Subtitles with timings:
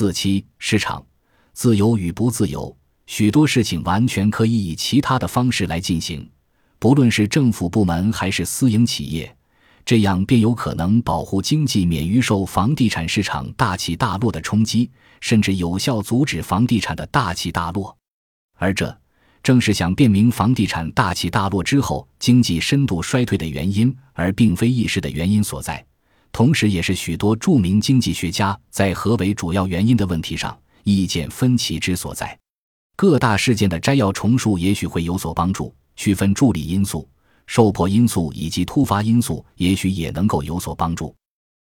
[0.00, 1.04] 四七市场
[1.52, 2.74] 自由与不自由，
[3.06, 6.26] 许多事情完全可以以其他的方式来进行，
[6.78, 9.36] 不论是政府部门还是私营企业，
[9.84, 14.90] 这样便有可能保护经济免于受房地产市场大起大落的冲击，
[15.20, 17.94] 甚至有效阻止房地产的大起大落。
[18.56, 18.98] 而这
[19.42, 25.84] 正是想辨明房地产大起大落之后经济深度衰退的原因，而并非一时的原因所在。
[26.32, 32.38] 同时，也是许多著名经济学家在何为主要原因的问题上意见分歧之所在。
[32.96, 37.08] 各大事件的摘要重述也许会有所帮助，区分助力因素、
[37.46, 41.14] 受迫因素以及突发因素，也许也能够有所帮助。